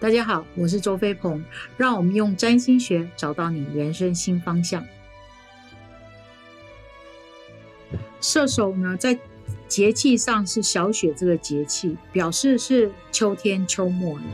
[0.00, 1.44] 大家好，我是周飞鹏，
[1.76, 4.86] 让我们用占星学找到你人生新方向。
[8.20, 9.18] 射手呢，在
[9.66, 14.24] 节气上是小雪这个节气，表示是秋天秋末了。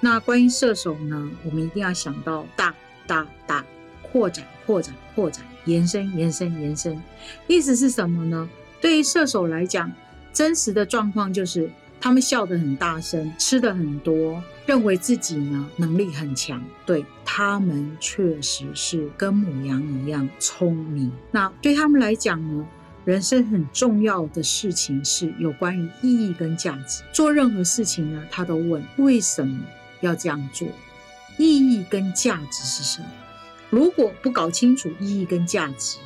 [0.00, 2.74] 那关于射手呢，我们一定要想到大
[3.06, 3.62] 大大
[4.00, 6.98] 扩展扩展扩展延伸延伸延伸，
[7.46, 8.48] 意思是什么呢？
[8.80, 9.92] 对于射手来讲，
[10.32, 11.70] 真实的状况就是
[12.06, 16.62] 他们笑得很大声，吃的很多，认为自己呢能力很强。
[16.86, 21.10] 对他们确实是跟母羊一样聪明。
[21.32, 22.64] 那对他们来讲呢？
[23.04, 27.02] 人生很重要的事情是有关于意义跟价值。
[27.12, 29.58] 做任何事情呢，他都问为什么
[30.00, 30.68] 要这样做，
[31.38, 33.08] 意义跟价值是什么？
[33.68, 35.98] 如果不搞清楚意义跟价值，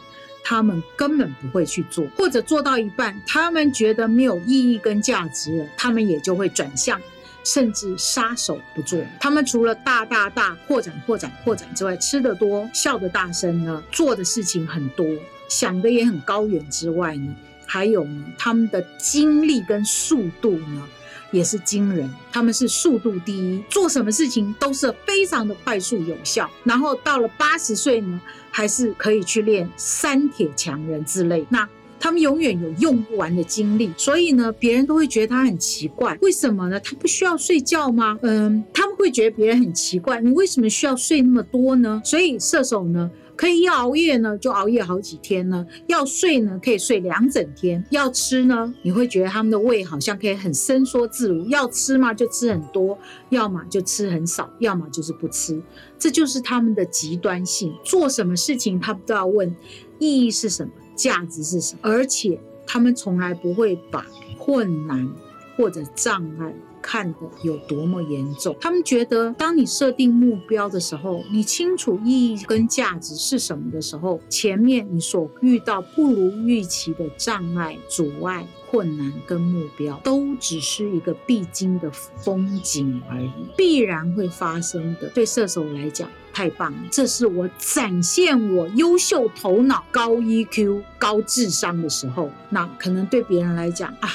[0.43, 7.01] 他们根本不会去做，或者做到一半，他们觉得没有意义跟价值了，他们也就会转向，
[7.45, 9.01] 甚至撒手不做。
[9.21, 15.07] 他们除了大大大扩展扩展扩展之外，吃得多，笑得大声呢，做的事情很多。
[15.49, 17.35] 想的也很高远之外呢，
[17.67, 20.89] 还有呢，他们的精力跟速度呢
[21.31, 22.09] 也是惊人。
[22.33, 26.49] 他们是速度第一，做什么事情都是非常的快速有效。
[26.65, 31.47] 然后到了八十岁呢，还是可以去练三铁强人之类。
[31.49, 36.17] 那他们永远有用不完的精力，所以呢，别人都会觉得他很奇怪。
[36.23, 36.81] 为什么呢？
[36.81, 38.19] 他不需要睡觉吗？
[38.23, 42.01] 嗯，他们会觉得别人很奇怪，你为什么需要睡那么多呢？
[42.03, 43.11] 所以射手呢？
[43.41, 51.49] 可以要熬夜呢，就熬夜好几天呢；要睡呢，可以睡两整天；要吃呢，你会觉得他们的胃好像可以很伸缩自如。
[51.49, 52.95] 要吃嘛，就吃很多；
[53.31, 55.59] 要么就吃很少；要么就是不吃。
[55.99, 57.75] 这就是他们的极端性。
[57.83, 59.57] 做什么事情，他们都要问
[59.99, 64.05] 意义是什么，价值是什么，而且他们从来不会把
[64.39, 65.11] 困难
[65.57, 66.55] 或者障碍。
[66.83, 68.57] 看的有多么严重？
[68.61, 85.09] 他们觉得，当你设定目标的时候，你清楚意义跟价值是什么的时候，前面你所遇到不如预期的障碍、阻碍、困难跟目标，都只是一个必经的风景而已，必然会发生的。
[85.11, 92.31] 对射手来讲，太棒了，这是我展现我优秀头脑、高 EQ、高智商的时候。
[92.49, 94.11] 那可能对别人来讲啊。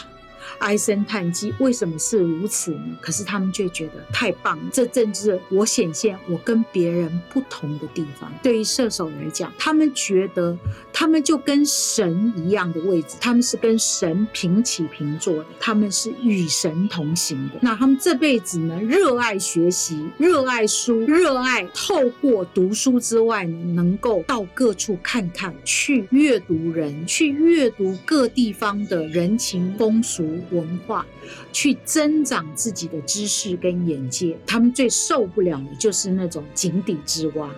[0.60, 2.98] 唉声叹气，为什么是如此呢？
[3.02, 8.32] 可是他们却觉得太棒了，这正是我显现我跟别人不同的地方。
[8.42, 10.58] 对于射手来讲，他们觉得
[10.92, 17.60] 他们就跟神一样的位置，他们是跟神平起平坐的，他们是与神同行的。
[17.62, 30.40] 那他们这辈子呢，热爱学习，热爱书，热爱透过读书之外呢，能够到各处看看，去阅读人，去阅读各地方的人情风俗。
[30.52, 31.06] 文化
[31.52, 37.50] 去增长自己的知识跟眼界，他们最受不了的就是那种井底之蛙，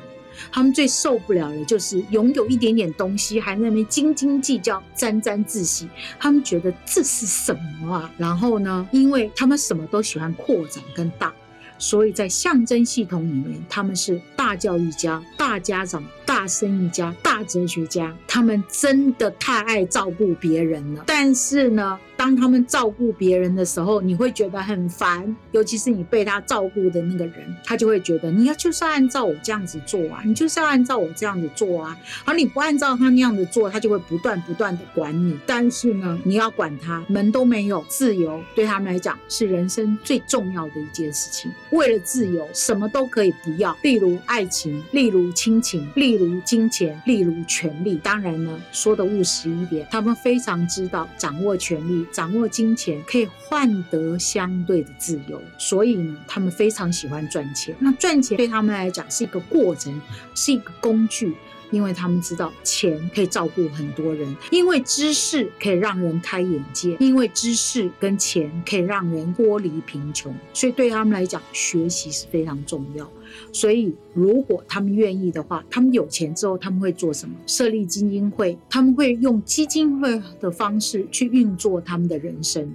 [0.52, 5.88] 他们最受不了的就是拥有一点点东西还那边斤斤计较、沾沾自喜，
[6.20, 8.12] 他们觉得这是什么啊？
[8.18, 11.34] 然后呢，因为他们什么都喜欢扩展跟大，
[11.80, 21.04] 所以在象征系统里面，他们是大教育家、大家长、大生意家、大哲学家，他们真的太爱照顾别人了。
[21.08, 21.98] 但是呢？
[22.18, 31.96] 当他们照顾别人的时候，你会觉得很烦，尤其是你被他照顾的那个人，他就会觉得你要就是按照我这样子做啊，你就是要按照我这样子做啊，
[32.26, 35.38] 而你不按照他那样子做，他就会不断不断的管你。
[35.46, 41.52] 但是呢，你要管他，门都没有，自由对他们来讲是人生最重要的一件事情。
[41.70, 47.98] 为了自由，什么都可以不要，例如爱情，例如亲情，例如金钱，例如权力。
[48.04, 52.06] 当然呢，说的务实一点，他们非常知道掌握权力。
[52.12, 57.76] 掌握金钱可以换得相对的自由，所以呢，他们非常喜欢赚钱。
[57.80, 60.02] 那赚钱对他们来讲是一个过程，
[60.36, 61.36] 是一个工具，
[61.72, 73.10] 因为他们知道钱可以照顾很多人，因为知识可以让人开眼界，因为知识跟钱可以让人脱离贫穷，所以对他们来讲，学习是非常重要。
[73.52, 77.36] 所以，如果他们愿意的话，他们有钱之后，他们会做什么？
[77.46, 82.74] 设立基金会，他们会用基金会的方式去运作他们的人生，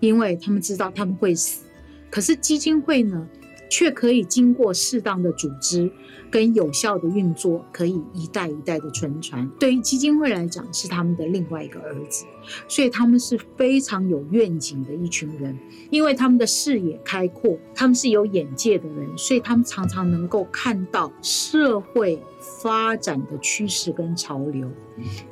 [0.00, 1.62] 因为他们知道他们会死。
[2.10, 3.26] 可是基金会呢？
[3.72, 5.90] 却可以经过适当的组织
[6.30, 9.48] 跟有效的运作，可以一代一代的存传。
[9.58, 12.26] 对于基金会来讲，是他们的另外一个儿子，
[12.68, 15.58] 所以他们是非常有愿景的一群人。
[15.88, 22.20] 因为他们的视野开阔，他们是有眼界的人，所以他们常常能够看到社会
[22.62, 24.70] 发展的趋势跟潮流，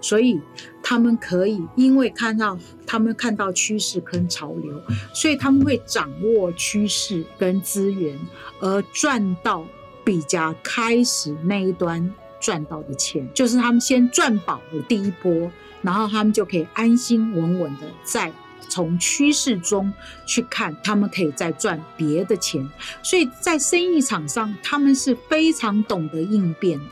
[0.01, 0.41] 所以
[0.83, 4.81] 他们可以因为看到他们看到趋势跟潮流，
[5.15, 8.19] 所以他们会掌握趋势跟资源，
[8.61, 9.65] 而赚到
[10.05, 15.51] 比较开始那一端赚到的钱，就是他们先赚饱了第一波，
[15.83, 18.33] 然后他们就可以安心稳稳的在。
[18.69, 19.93] 从趋势中
[20.27, 22.69] 去看，他们可以再赚别的钱，
[23.03, 26.85] 所以在生意场上，他们是非常懂得应变的，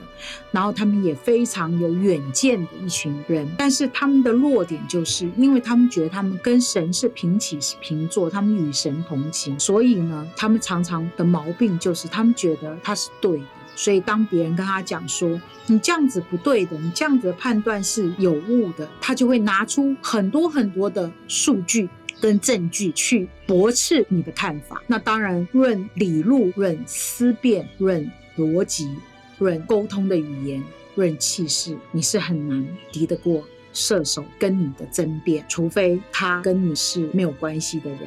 [0.51, 3.49] 然后他们也非常有远见的一群人。
[3.57, 13.41] 但是他们的弱点就是，因为他们觉得他们跟神是平起平坐，他们与神同行，所以呢，他们常常的毛病就是他们觉得他是对。
[13.81, 21.89] 所以，当别人跟他讲说你这样子不对的，你这样子的判断是有误的，他就会拿出很多很多的数据
[22.21, 24.83] 跟证据去驳斥你的看法。
[24.89, 28.91] 那当然，论理路、论思辨、论逻辑、
[29.39, 30.61] 论沟通的语言、
[30.97, 38.01] 论气势，你是很难敌得过射手跟你的争辩，除非他跟你是没有关系的人。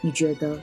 [0.00, 0.58] 你觉得？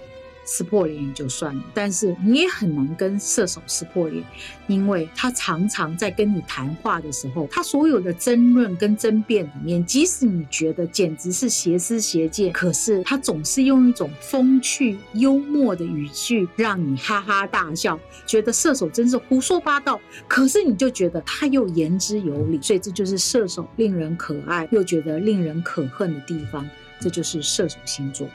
[0.49, 4.23] 撕破脸也就算了，但是你也很难跟射手撕破脸，
[4.67, 19.99] 因为他常常在跟你谈话的时候，他所有的争论跟争辩里面，即使你觉得简直是邪思邪见，可是他总是用一种风趣幽默的语句让你哈哈大笑，觉得射手真是胡说八道。
[20.29, 26.65] 可是你就觉得他又言之有理，所以这就是射手令人可爱又觉得令人可恨的地方，
[27.01, 28.25] 这就是射手星座。